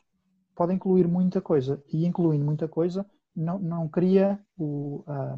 [0.55, 1.81] pode incluir muita coisa.
[1.93, 5.03] E incluindo muita coisa, não, não cria o.
[5.07, 5.37] Um, ah,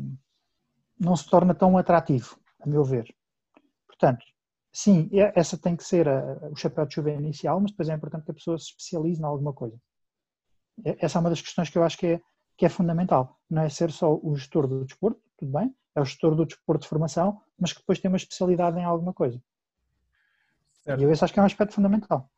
[0.99, 3.15] não se torna tão atrativo, a meu ver.
[3.87, 4.25] Portanto,
[4.71, 8.25] sim, essa tem que ser a, o chapéu de chuva inicial, mas depois é importante
[8.25, 9.79] que a pessoa se especialize em alguma coisa.
[10.83, 12.21] Essa é uma das questões que eu acho que é,
[12.57, 13.37] que é fundamental.
[13.49, 16.83] Não é ser só o gestor do desporto, tudo bem, é o gestor do desporto
[16.83, 19.41] de formação, mas que depois tem uma especialidade em alguma coisa.
[20.81, 21.01] Certo.
[21.01, 22.29] E eu acho que é um aspecto fundamental.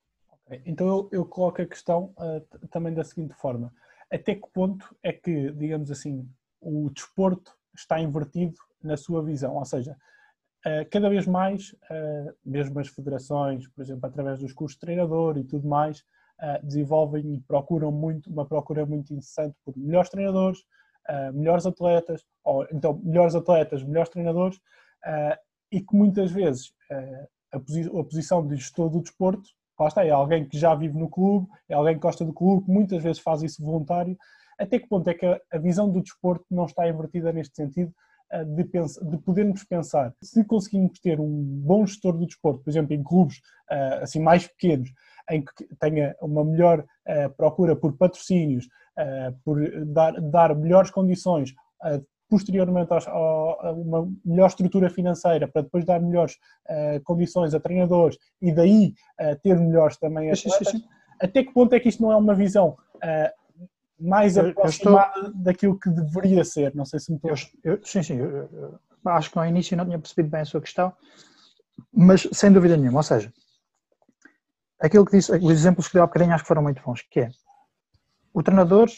[0.46, 0.62] Okay.
[0.66, 3.74] Então eu, eu, coloco a questão uh, também da seguinte forma:
[4.12, 6.28] até que ponto é que, digamos assim,
[6.60, 9.56] o desporto está invertido na sua visão?
[9.56, 9.96] Ou seja,
[10.92, 15.44] cada vez mais, uh, mesmo as federações, por exemplo, através dos cursos de treinador e
[15.44, 16.04] tudo mais,
[16.64, 20.58] desenvolvem e procuram muito, uma procura muito incessante por melhores treinadores,
[21.36, 24.60] melhores atletas, ou então melhores atletas, melhores treinadores,
[25.72, 26.74] e que muitas vezes
[27.52, 29.52] a, posi a posição de gestor do desporto
[29.98, 33.20] é alguém que já vive no clube, é alguém que gosta do clube, muitas vezes
[33.20, 34.18] faz isso voluntário.
[34.60, 37.96] Até que ponto é que a visão do desporto não está invertida neste sentido eh,
[38.46, 40.14] de, pensar, de podermos pensar.
[40.22, 44.48] Se conseguimos ter um bom gestor do desporto, por exemplo, em clubes eh, assim mais
[44.48, 44.90] pequenos,
[45.30, 48.68] em que tenha uma melhor eh, procura por patrocínios,
[49.46, 51.56] por dar, dar melhores condições
[52.30, 56.38] posteriormente a uma melhor estrutura financeira para depois dar melhores
[57.06, 58.94] condições a treinadores e daí
[59.42, 60.84] ter melhores também atletas,
[61.20, 62.78] até que ponto é que isto não é uma visão
[64.02, 65.34] mais aproximada estou...
[65.36, 66.74] daquilo que deveria ser?
[66.76, 67.32] Não sei se me estou...
[67.64, 70.62] Eu, eu, sim, sim, eu, acho que no início não tinha percebido bem a sua
[70.62, 70.94] questão,
[71.94, 73.32] mas sem dúvida nenhuma, ou seja,
[74.80, 77.22] aquilo que disse, os exemplos que deu há bocadinho acho que foram muito bons, que
[77.22, 77.30] é
[78.34, 78.90] o treinador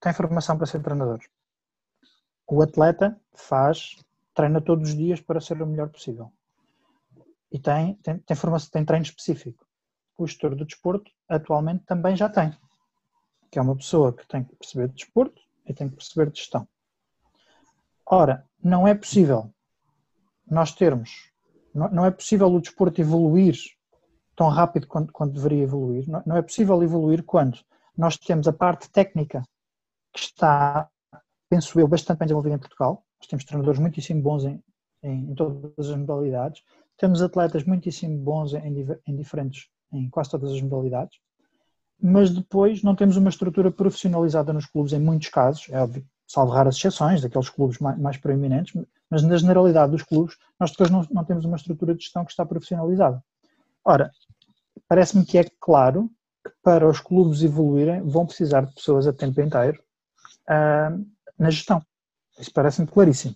[0.00, 1.20] tem formação para ser treinador
[2.50, 3.96] o atleta faz,
[4.34, 6.32] treina todos os dias para ser o melhor possível.
[7.50, 9.64] E tem, tem, tem, formação, tem treino específico.
[10.18, 12.52] O gestor do desporto atualmente também já tem,
[13.50, 16.38] que é uma pessoa que tem que perceber de desporto e tem que perceber de
[16.38, 16.68] gestão.
[18.06, 19.52] Ora, não é possível
[20.48, 21.30] nós termos,
[21.72, 23.56] não, é possível o desporto evoluir
[24.34, 26.08] tão rápido quanto, quanto deveria evoluir.
[26.08, 27.58] Não, não é possível evoluir quando
[27.96, 29.42] nós temos a parte técnica
[30.12, 30.90] que está
[31.50, 33.04] penso eu, bastante bem desenvolvido em Portugal.
[33.18, 34.62] Nós temos treinadores muitíssimo bons em,
[35.02, 36.62] em, em todas as modalidades.
[36.96, 41.18] Temos atletas muitíssimo bons em, em diferentes, em quase todas as modalidades.
[42.02, 46.52] Mas depois não temos uma estrutura profissionalizada nos clubes em muitos casos, é óbvio, salvo
[46.52, 51.04] raras exceções, daqueles clubes mais, mais proeminentes, mas na generalidade dos clubes, nós depois não,
[51.10, 53.22] não temos uma estrutura de gestão que está profissionalizada.
[53.84, 54.10] Ora,
[54.86, 56.08] parece-me que é claro
[56.44, 59.82] que para os clubes evoluírem vão precisar de pessoas a tempo inteiro
[60.48, 61.04] uh,
[61.38, 61.84] na gestão.
[62.38, 63.34] Isso parece-me claríssimo.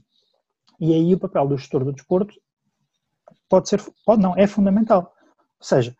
[0.80, 2.34] E aí o papel do gestor do desporto
[3.48, 5.14] pode ser, pode não, é fundamental.
[5.58, 5.96] Ou seja,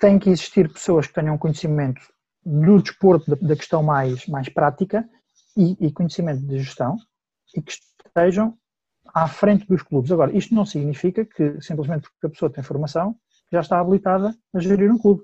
[0.00, 2.00] tem que existir pessoas que tenham conhecimento
[2.44, 5.06] do desporto, da questão mais, mais prática
[5.56, 6.96] e, e conhecimento de gestão
[7.54, 8.56] e que estejam
[9.14, 10.10] à frente dos clubes.
[10.10, 13.14] Agora, isto não significa que simplesmente porque a pessoa tem formação
[13.52, 15.22] já está habilitada a gerir um clube.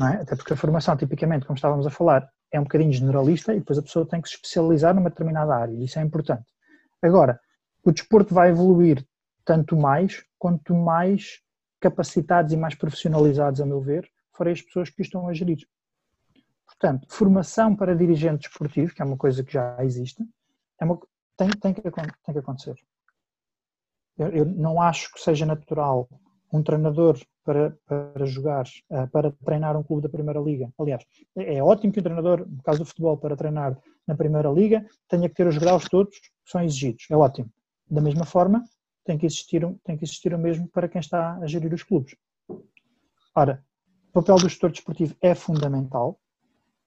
[0.00, 0.22] É?
[0.22, 3.78] Até porque a formação, tipicamente, como estávamos a falar, é um bocadinho generalista e depois
[3.78, 6.44] a pessoa tem que se especializar numa determinada área, isso é importante.
[7.02, 7.40] Agora,
[7.82, 9.04] o desporto vai evoluir
[9.44, 11.40] tanto mais quanto mais
[11.84, 15.58] capacitados e mais profissionalizados, a meu ver, forem as pessoas que estão a gerir.
[16.64, 20.24] Portanto, formação para dirigente desportivo, que é uma coisa que já existe,
[20.80, 20.98] é uma,
[21.36, 22.74] tem, tem, que, tem que acontecer.
[24.16, 26.08] Eu, eu não acho que seja natural
[26.50, 30.72] um treinador para, para jogar, uh, para treinar um clube da Primeira Liga.
[30.78, 31.04] Aliás,
[31.36, 35.28] é ótimo que o treinador, no caso do futebol, para treinar na Primeira Liga, tenha
[35.28, 37.06] que ter os graus todos que são exigidos.
[37.10, 37.50] É ótimo.
[37.90, 38.64] Da mesma forma,
[39.04, 42.16] tem que existir, tem que existir o mesmo para quem está a gerir os clubes.
[43.34, 43.62] Ora,
[44.08, 46.18] o papel do gestor desportivo é fundamental,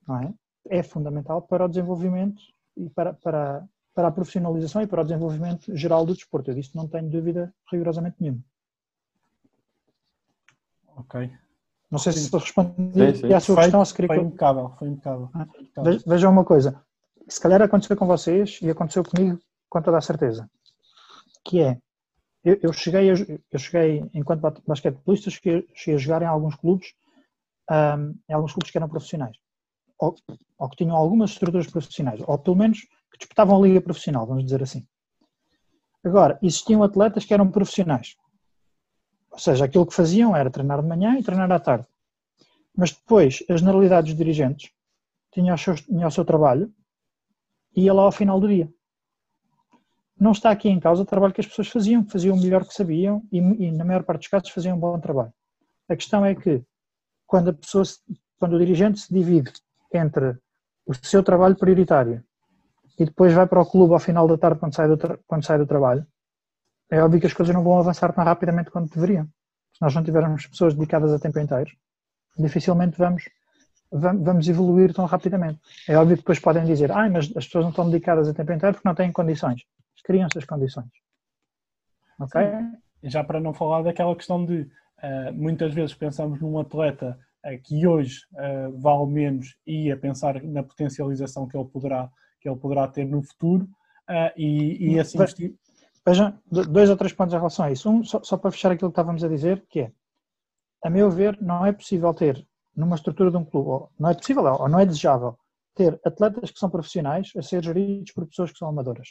[0.08, 0.34] não é?
[0.70, 2.42] É fundamental para o desenvolvimento
[2.76, 6.52] e para, para, para a profissionalização e para o desenvolvimento geral do desporto.
[6.52, 8.44] Eu disso não tenho dúvida rigorosamente nenhuma.
[10.98, 11.32] Ok.
[11.90, 13.34] Não sei se respondi sim, sim.
[13.34, 13.86] à sua foi, questão.
[13.86, 15.30] Se queria foi impecável, foi impecável.
[15.34, 15.48] Ah,
[16.06, 16.82] Vejam uma coisa,
[17.30, 20.50] se calhar aconteceu com vocês e aconteceu comigo com toda a certeza,
[21.46, 21.80] que é,
[22.48, 23.12] eu, eu cheguei,
[23.52, 26.94] eu cheguei enquanto basquetebolista, cheguei, cheguei a jogar em alguns clubes,
[27.70, 29.38] um, em alguns clubes que eram profissionais,
[30.00, 30.16] ou,
[30.58, 32.80] ou, que tinham algumas estruturas profissionais, ou pelo menos
[33.12, 34.88] que disputavam a liga profissional, vamos dizer assim.
[36.06, 38.16] Agora, existiam atletas que eram profissionais,
[39.30, 41.86] ou seja, aquilo que faziam era treinar de manhã e treinar à tarde.
[42.74, 44.72] Mas depois, a generalidade dos dirigentes
[45.34, 46.74] tinha o seu, tinha o seu trabalho
[47.76, 48.72] e ia lá ao final do dia.
[50.20, 52.66] Não está aqui em causa o trabalho que as pessoas faziam, que faziam o melhor
[52.66, 55.32] que sabiam e, e na maior parte dos casos faziam um bom trabalho.
[55.88, 56.64] A questão é que
[57.26, 57.84] quando a pessoa,
[58.40, 59.52] quando o dirigente se divide
[59.94, 60.38] entre
[60.86, 62.24] o seu trabalho prioritário
[62.98, 65.60] e depois vai para o clube ao final da tarde quando sai do, quando sai
[65.60, 66.06] do trabalho,
[66.90, 69.26] é óbvio que as coisas não vão avançar tão rapidamente quanto deveriam.
[69.74, 71.70] Se nós não tivermos pessoas dedicadas a tempo inteiro,
[72.38, 73.30] dificilmente vamos,
[73.92, 75.60] vamos evoluir tão rapidamente.
[75.88, 78.52] É óbvio que depois podem dizer, ah, mas as pessoas não estão dedicadas a tempo
[78.52, 79.62] inteiro porque não têm condições.
[80.08, 80.90] Criam-se as condições.
[82.18, 82.42] Ok?
[82.42, 83.10] Sim.
[83.10, 87.86] Já para não falar daquela questão de uh, muitas vezes pensamos num atleta uh, que
[87.86, 92.88] hoje uh, vale menos e a pensar na potencialização que ele poderá, que ele poderá
[92.88, 93.68] ter no futuro
[94.38, 95.18] e, e assim
[96.08, 97.90] Vejam, dois ou três pontos em relação a isso.
[97.90, 99.92] Um, só, só, para fechar aquilo que estávamos a dizer, que é,
[100.82, 104.46] a meu ver, não é possível ter, numa estrutura de um clube, não é possível,
[104.46, 105.38] ou não é desejável,
[105.76, 109.10] ter atletas que são profissionais a ser geridos por pessoas que são amadoras.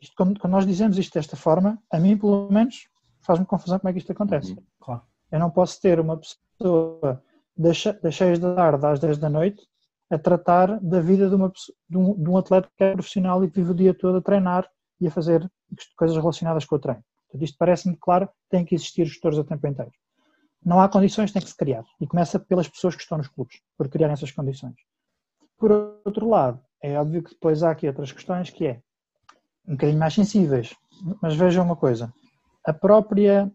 [0.00, 2.88] Isto, quando, quando, nós dizemos isto desta forma, a mim, pelo menos,
[3.20, 4.52] faz-me confusão como é que isto acontece.
[4.52, 5.02] Uhum, claro.
[5.30, 7.22] Eu não posso ter uma pessoa
[7.56, 9.62] das 6 da tarde às 10 da noite
[10.10, 11.52] a tratar da vida de, uma,
[11.88, 14.22] de, um, de um atleta que é profissional e que vive o dia todo a
[14.22, 14.68] treinar
[15.00, 15.48] e a fazer
[15.96, 17.04] coisas relacionadas com o treino.
[17.26, 19.92] Portanto, isto parece-me claro, tem que existir gestores a tempo inteiro.
[20.64, 21.84] Não há condições, tem que se criar.
[22.00, 24.74] E começa pelas pessoas que estão nos clubes, por criarem essas condições.
[25.56, 25.70] Por
[26.04, 28.82] outro lado, é óbvio que depois há aqui outras questões que é
[29.66, 30.74] um bocadinho mais sensíveis.
[31.20, 32.12] Mas vejam uma coisa,
[32.64, 33.50] a própria,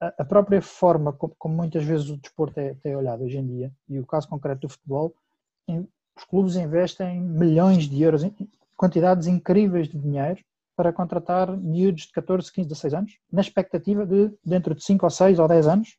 [0.00, 3.46] a, a própria forma como, como, muitas vezes o desporto é, é olhado hoje em
[3.46, 5.14] dia, e o caso concreto do futebol,
[5.68, 8.22] em, os clubes investem milhões de euros,
[8.76, 10.40] quantidades incríveis de dinheiro
[10.76, 15.10] para contratar miúdos de 14, 15, 16 anos, na expectativa de, dentro de 5 ou
[15.10, 15.96] 6 ou 10 anos,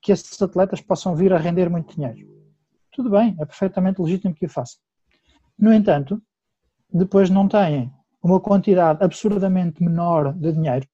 [0.00, 2.28] que esses atletas possam vir a render muito dinheiro.
[2.92, 4.80] Tudo bem, é perfeitamente legítimo que o façam.
[5.58, 6.20] No entanto,
[6.92, 10.86] depois não têm uma quantidade absurdamente menor de dinheiro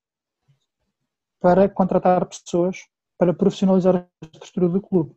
[1.41, 2.87] para contratar pessoas
[3.19, 5.15] para profissionalizar a estrutura do clube.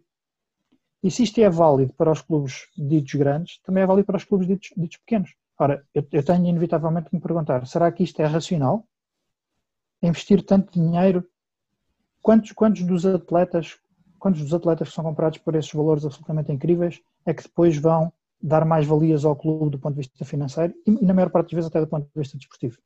[1.04, 4.24] E se isto é válido para os clubes ditos grandes, também é válido para os
[4.24, 5.34] clubes ditos, ditos pequenos.
[5.58, 8.86] Ora, eu, eu tenho inevitavelmente que me perguntar: será que isto é racional?
[10.02, 11.28] Investir tanto dinheiro?
[12.22, 13.80] Quantos, quantos dos atletas,
[14.20, 18.12] quantos dos atletas que são comprados por esses valores absolutamente incríveis é que depois vão
[18.42, 21.56] dar mais valias ao clube do ponto de vista financeiro e, na maior parte das
[21.56, 22.78] vezes até do ponto de vista desportivo?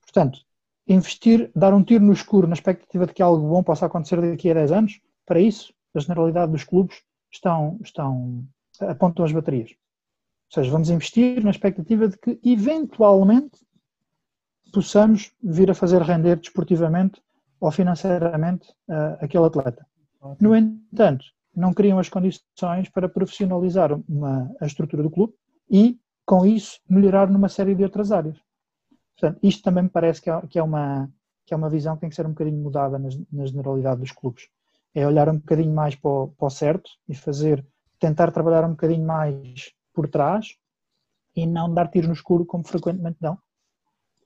[0.00, 0.40] Portanto,
[0.86, 4.50] investir, dar um tiro no escuro na expectativa de que algo bom possa acontecer daqui
[4.50, 8.44] a 10 anos, para isso, a generalidade dos clubes estão, estão
[8.80, 9.70] apontam as baterias.
[9.70, 13.60] Ou seja, vamos investir na expectativa de que, eventualmente,
[14.72, 17.22] possamos vir a fazer render desportivamente
[17.60, 19.86] ou financeiramente uh, aquele atleta.
[20.40, 21.24] No entanto,
[21.60, 25.34] não criam as condições para profissionalizar uma, a estrutura do clube
[25.70, 28.38] e, com isso, melhorar numa série de outras áreas.
[29.16, 31.10] Portanto, isto também me parece que é, que é uma,
[31.46, 34.12] que é uma visão que tem que ser um bocadinho mudada na, na generalidade dos
[34.12, 34.48] clubes.
[34.94, 37.64] É olhar um bocadinho mais para o, para o certo e fazer,
[37.98, 40.56] tentar trabalhar um bocadinho mais por trás
[41.36, 43.38] e não dar tiros no escuro como frequentemente dão.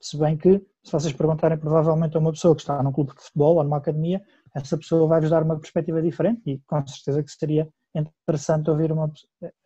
[0.00, 3.22] Se bem que, se vocês perguntarem provavelmente a uma pessoa que está num clube de
[3.22, 4.22] futebol ou numa academia,
[4.54, 9.12] essa pessoa vai-vos dar uma perspectiva diferente e com certeza que seria interessante ouvir uma,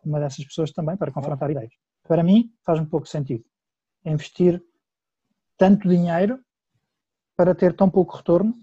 [0.05, 1.73] uma dessas pessoas também para confrontar ideias.
[2.07, 3.45] Para mim, faz um pouco sentido
[4.05, 4.63] investir
[5.57, 6.41] tanto dinheiro
[7.37, 8.55] para ter tão pouco retorno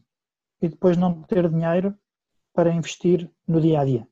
[0.62, 1.96] e depois não ter dinheiro
[2.54, 4.08] para investir no dia a dia.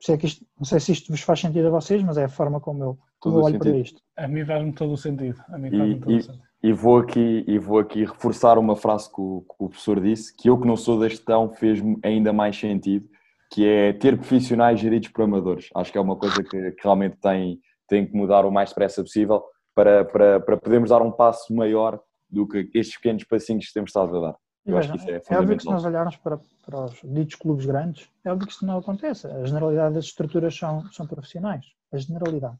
[0.00, 2.28] Sei que isto, não sei se isto vos faz sentido a vocês, mas é a
[2.28, 3.70] forma como eu, como eu olho sentido.
[3.70, 4.02] para isto.
[4.16, 5.42] A mim faz-me todo o sentido.
[5.48, 6.44] A mim faz-me todo e, o sentido.
[6.66, 10.36] E, vou aqui, e vou aqui reforçar uma frase que o, que o professor disse,
[10.36, 13.08] que eu que não sou da gestão fez ainda mais sentido,
[13.52, 15.68] que é ter profissionais geridos por amadores.
[15.76, 19.00] Acho que é uma coisa que, que realmente tem, tem que mudar o mais depressa
[19.00, 19.44] possível
[19.76, 23.90] para, para, para podermos dar um passo maior do que estes pequenos passinhos que temos
[23.90, 24.36] estado a dar.
[24.64, 27.36] Eu acho que isso é, é óbvio que se nós olharmos para, para os ditos
[27.36, 29.28] clubes grandes, é óbvio que isso não acontece.
[29.28, 31.64] A generalidade das estruturas são, são profissionais.
[31.92, 32.56] A generalidade.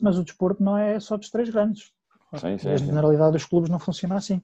[0.00, 1.95] Mas o desporto não é só dos três grandes.
[2.34, 4.42] Sim, sim, a generalidade dos clubes não funciona assim.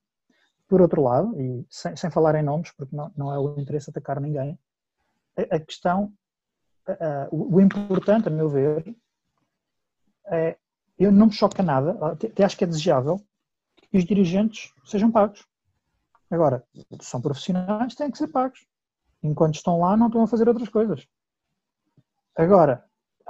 [0.68, 3.90] Por outro lado, e sem, sem falar em nomes, porque não, não é o interesse
[3.90, 4.58] atacar ninguém,
[5.36, 6.12] a, a questão,
[6.86, 8.96] a, a, o, o importante, a meu ver,
[10.26, 10.56] é,
[10.98, 13.20] eu não me choca nada, até acho que é desejável
[13.90, 15.46] que os dirigentes sejam pagos.
[16.30, 16.64] Agora,
[17.00, 18.66] são profissionais, têm que ser pagos.
[19.22, 21.06] Enquanto estão lá, não estão a fazer outras coisas.
[22.34, 22.84] Agora,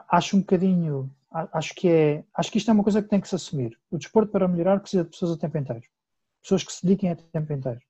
[0.08, 3.28] acho um bocadinho, acho que é, acho que isto é uma coisa que tem que
[3.28, 3.78] se assumir.
[3.90, 5.82] O desporto para melhorar precisa de pessoas a tempo inteiro.
[6.42, 7.80] Pessoas que se dediquem a tempo inteiro.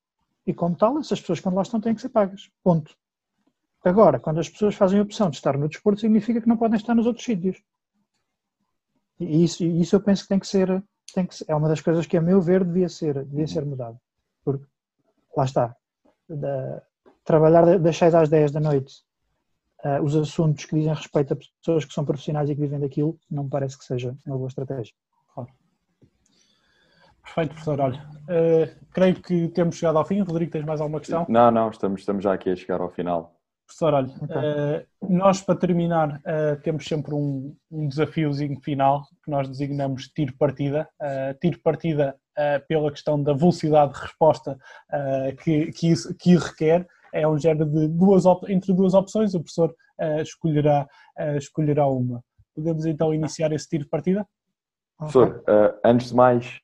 [0.47, 2.51] E como tal, essas pessoas quando lá estão têm que ser pagas.
[2.63, 2.97] Ponto.
[3.85, 6.77] Agora, quando as pessoas fazem a opção de estar no desporto, significa que não podem
[6.77, 7.61] estar nos outros sítios.
[9.19, 10.83] E isso, isso eu penso que tem que ser,
[11.15, 13.99] tem que, é uma das coisas que, a meu ver, devia ser, devia ser mudado.
[14.45, 14.65] Porque
[15.37, 15.77] lá está,
[16.29, 16.83] da,
[17.25, 19.03] trabalhar das 6 às 10 da noite
[19.85, 23.19] uh, os assuntos que dizem respeito a pessoas que são profissionais e que vivem daquilo,
[23.31, 24.95] não me parece que seja uma boa estratégia.
[25.35, 25.51] Claro.
[27.23, 27.81] Perfeito, professor.
[27.81, 30.21] Olha, uh, creio que temos chegado ao fim.
[30.21, 31.27] Rodrigo, tens mais alguma questão?
[31.29, 33.35] Não, não, estamos, estamos já aqui a chegar ao final.
[33.73, 39.49] Professor, olha, uh, nós para terminar uh, temos sempre um, um, desafiozinho final que nós
[39.49, 40.89] designamos tiro partida.
[41.01, 42.17] Uh, tiro partida
[42.67, 44.57] pela questão da velocidade de resposta
[45.45, 46.89] que, que, isso, que requer.
[47.13, 49.75] É um género de duas entre duas opções, o professor
[50.21, 50.89] escolherá,
[51.37, 52.23] escolherá uma.
[52.55, 54.27] Podemos então iniciar esse tiro de partida?
[54.99, 55.43] Professor,
[55.85, 56.61] antes de mais,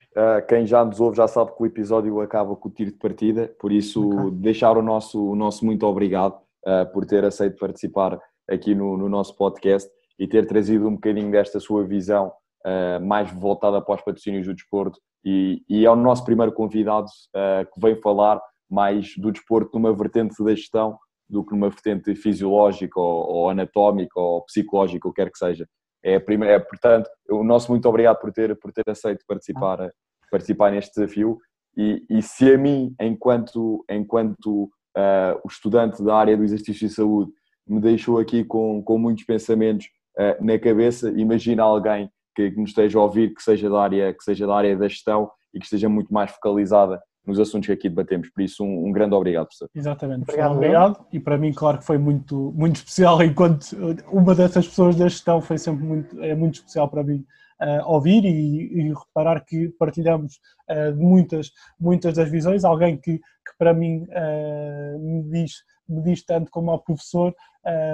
[0.48, 3.54] quem já nos ouve já sabe que o episódio acaba com o tiro de partida,
[3.61, 4.30] por isso okay.
[4.32, 9.08] deixar o nosso, o nosso muito obrigado uh, por ter aceito participar aqui no, no,
[9.08, 12.32] nosso podcast e ter trazido um bocadinho desta sua visão
[12.66, 14.98] uh, mais voltada para os patrocínios do desporto.
[15.24, 19.94] E, e é o nosso primeiro convidado uh, que vem falar mais do desporto numa
[19.94, 25.22] vertente da gestão do que numa vertente fisiológica ou, ou anatómica ou psicológica, o que
[25.22, 25.66] quer que seja.
[26.02, 29.90] É, primeira, é portanto, o nosso muito obrigado por ter, por ter aceito participar,
[30.31, 31.38] participar neste desafio.
[31.76, 34.64] E, e se a mim, enquanto, enquanto
[34.96, 37.31] uh, o estudante da área do exercício de saúde
[37.66, 39.87] me deixou aqui com, com muitos pensamentos
[40.18, 41.11] uh, na cabeça.
[41.11, 44.54] Imagina alguém que, que nos esteja a ouvir que seja, da área, que seja da
[44.54, 48.28] área da gestão e que esteja muito mais focalizada nos assuntos que aqui debatemos.
[48.30, 49.68] Por isso, um, um grande obrigado, professor.
[49.74, 51.06] Exatamente, obrigado, obrigado.
[51.12, 53.76] E para mim, claro que foi muito, muito especial, enquanto
[54.10, 57.24] uma dessas pessoas da gestão foi sempre muito, é muito especial para mim
[57.60, 62.64] uh, ouvir e, e, reparar que partilhamos uh, muitas, muitas das visões.
[62.64, 67.34] Alguém que, que para mim uh, me, diz, me diz tanto como ao professor,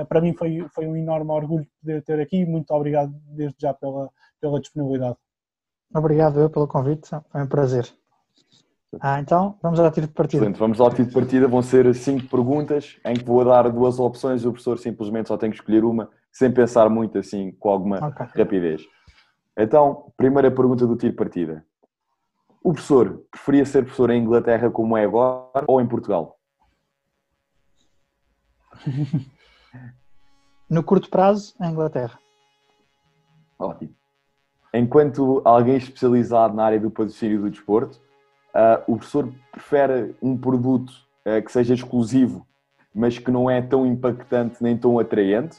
[0.08, 2.46] para mim foi, foi um enorme orgulho poder ter aqui.
[2.46, 4.08] Muito obrigado desde já pela,
[4.40, 5.16] pela disponibilidade.
[5.92, 7.92] Obrigado eu pelo convite, foi um prazer.
[9.00, 10.42] Ah, então vamos ao tiro de partida.
[10.42, 11.48] Excelente, vamos ao tiro de partida.
[11.48, 15.37] Vão ser cinco perguntas em que vou dar duas opções e o professor simplesmente só
[15.37, 18.26] tem que escolher uma, sem pensar muito assim, com alguma okay.
[18.37, 18.83] rapidez.
[19.57, 21.64] Então, primeira pergunta do tiro de partida.
[22.62, 26.38] O professor preferia ser professor em Inglaterra como é agora ou em Portugal?
[30.68, 32.18] No curto prazo, em Inglaterra.
[33.59, 33.94] Ótimo.
[34.72, 38.00] Enquanto alguém especializado na área do patrocínio do desporto,
[38.54, 40.90] uh, o professor prefere um produto
[41.26, 42.46] uh, que seja exclusivo,
[42.94, 45.58] mas que não é tão impactante nem tão atraente?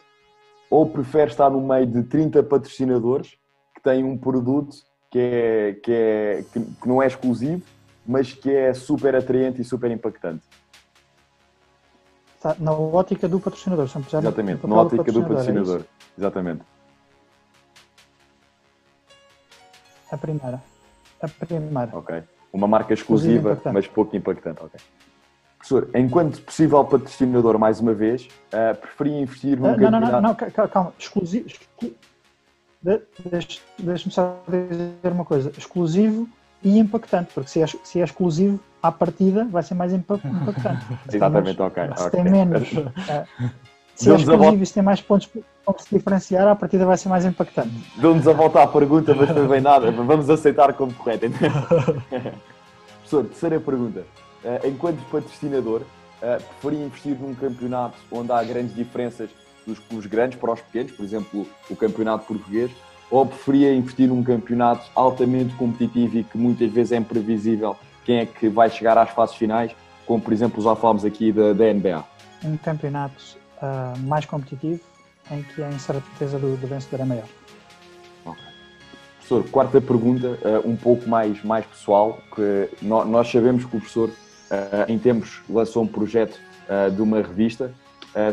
[0.70, 3.38] Ou prefere estar no meio de 30 patrocinadores
[3.86, 4.76] tem um produto
[5.12, 7.62] que, é, que, é, que não é exclusivo,
[8.04, 10.44] mas que é super atraente e super impactante.
[12.36, 15.82] Está na ótica do patrocinador, Exatamente, na ótica do patrocinador.
[15.82, 16.62] É Exatamente.
[20.12, 20.64] A primeira.
[21.22, 21.98] A primeira.
[21.98, 22.24] Ok.
[22.56, 24.60] Uma marca exclusiva, mas pouco impactante.
[24.64, 24.80] Ok.
[25.58, 30.06] Professor, enquanto possível patrocinador, mais uma vez, uh, preferia investir num uh, não, campeonato...
[30.06, 30.94] Não, não, não, calma.
[30.98, 31.50] Exclusivo,
[32.82, 36.30] deixa-me só dizer uma coisa, exclusivo
[36.64, 40.38] e impactante, porque se é, se é exclusivo, à partida vai ser mais impactante.
[41.12, 41.84] Exatamente, ok.
[41.98, 42.24] Se okay.
[42.24, 42.70] tem menos.
[43.96, 45.28] Se e se tem mais pontos
[45.66, 47.72] para se diferenciar, à partida vai ser mais impactante.
[47.96, 49.90] Dou-nos a voltar à pergunta, mas não bem nada.
[49.90, 51.26] Vamos aceitar como correto.
[53.00, 54.04] Professor, terceira pergunta.
[54.44, 55.82] Eh, enquanto patrocinador,
[56.22, 59.30] eh, preferia investir num campeonato onde há grandes diferenças
[59.66, 62.72] dos clubes grandes para os pequenos, por exemplo, o campeonato português,
[63.10, 68.26] ou preferia investir num campeonato altamente competitivo e que muitas vezes é imprevisível quem é
[68.26, 69.72] que vai chegar às fases finais,
[70.06, 72.04] como por exemplo já falámos aqui da, da NBA?
[72.44, 74.80] Um campeonato uh, mais competitivo
[75.32, 77.28] em que a incerteza do, do vencedor é maior.
[79.18, 83.80] Professor, quarta pergunta, uh, um pouco mais, mais pessoal, que nós, nós sabemos que o
[83.80, 86.40] professor, uh, em tempos, lançou um projeto
[86.96, 87.72] de uma revista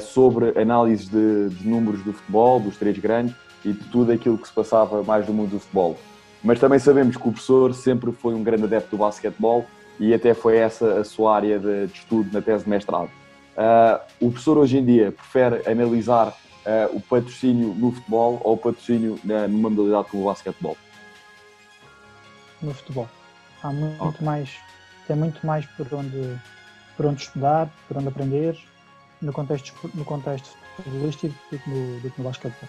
[0.00, 4.48] sobre análise de, de, números do futebol, dos três grandes e de tudo aquilo que
[4.48, 5.98] se passava mais do mundo do futebol.
[6.42, 9.66] Mas também sabemos que o professor sempre foi um grande adepto do basquetebol
[10.00, 13.10] e até foi essa a sua área de, de estudo na tese de mestrado.
[14.20, 16.28] O professor hoje em dia prefere analisar
[16.66, 20.76] uh, o patrocínio no futebol ou o patrocínio na, numa modalidade como o basquetebol?
[22.60, 23.08] No futebol.
[23.62, 24.24] Há muito okay.
[24.24, 24.50] mais,
[25.06, 26.38] tem muito mais por onde,
[26.96, 28.58] por onde estudar, por onde aprender,
[29.20, 32.68] no contexto, no contexto futebolístico do que no, do que no basquetebol.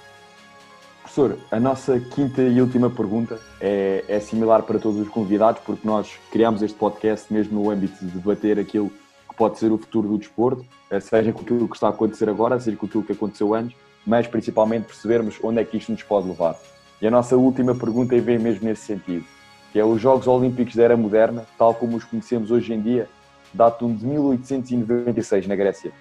[1.02, 5.86] Professor, a nossa quinta e última pergunta é, é, similar para todos os convidados, porque
[5.86, 8.92] nós criámos este podcast mesmo no âmbito de debater aquilo
[9.34, 12.30] que pode ser o futuro do desporto, eh, seja com aquilo que está a acontecer
[12.30, 13.76] agora, seja com aquilo que aconteceu antes,
[14.06, 16.56] mas principalmente percebermos onde é que isto nos pode levar.
[17.02, 19.26] E a nossa última pergunta vem mesmo nesse sentido,
[19.72, 23.10] que é os Jogos Olímpicos da Era Moderna, tal como os conhecemos hoje em dia,
[23.54, 25.92] datam de 1896 na Grécia.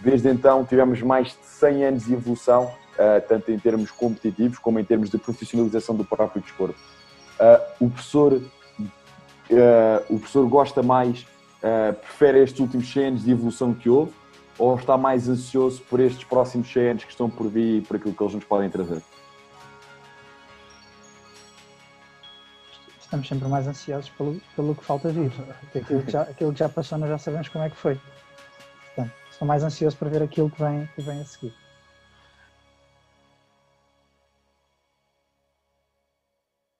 [0.00, 4.78] Desde então tivemos mais de 100 anos de evolução, eh, tanto em termos competitivos como
[4.78, 6.76] em termos de profissionalização do próprio desporto.
[7.38, 8.42] Eh, o professor,
[10.10, 11.24] o professor gosta mais
[11.66, 14.12] uh, prefere estes últimos 100 anos de evolução que houve
[14.58, 17.96] ou está mais ansioso por estes próximos 100 anos que estão por vir e por
[17.96, 19.02] aquilo que eles nos podem trazer?
[23.00, 25.30] Estamos sempre mais ansiosos pelo, pelo que falta vir.
[25.74, 28.00] Aquilo que, já, aquilo que já passou, nós já sabemos como é que foi.
[28.94, 31.54] Portanto, estou mais ansioso para ver aquilo que vem, que vem a seguir.